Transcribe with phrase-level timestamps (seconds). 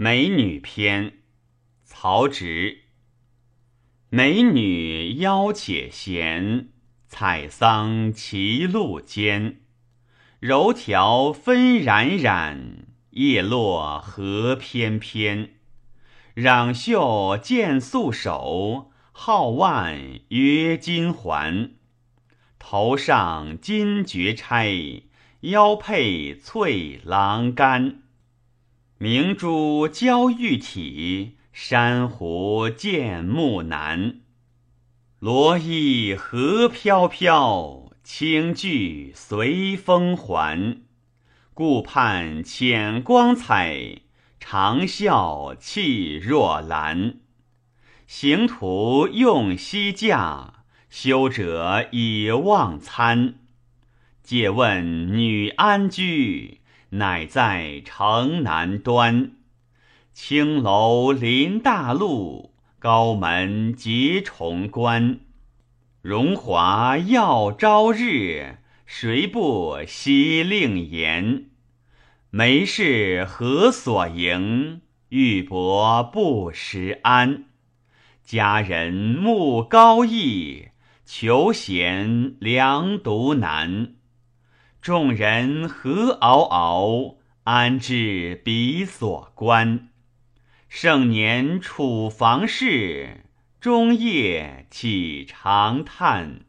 [0.00, 1.14] 美女篇，
[1.82, 2.82] 曹植。
[4.10, 6.68] 美女腰且闲，
[7.08, 9.62] 采桑歧路间。
[10.38, 15.54] 柔条纷冉冉，叶落何翩翩。
[16.36, 21.72] 攘袖见素手，皓腕约金环。
[22.60, 25.02] 头上金爵钗，
[25.40, 28.02] 腰佩翠琅干。
[29.00, 34.22] 明珠娇玉体，珊瑚见目难。
[35.20, 40.78] 罗衣何飘飘，轻裾随风还。
[41.54, 44.00] 顾盼浅光彩，
[44.40, 47.20] 长笑气若兰。
[48.08, 53.36] 行徒用西驾，修者以忘餐。
[54.24, 56.62] 借问女安居？
[56.90, 59.32] 乃在城南端，
[60.14, 65.20] 青楼临大路，高门结重关。
[66.00, 71.50] 荣华耀朝日，谁不惜令颜？
[72.30, 74.80] 眉是何所营？
[75.10, 77.44] 玉帛不识安。
[78.24, 80.68] 佳人慕高逸，
[81.04, 83.94] 求贤良独难。
[84.88, 89.90] 众人何嗷嗷，安知彼所观？
[90.66, 93.26] 盛年处房事，
[93.60, 96.46] 终夜起长叹？